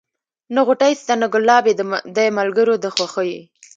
[0.55, 1.73] نه غوټۍ سته نه ګلاب یې
[2.15, 3.39] دی ملګری د خوښیو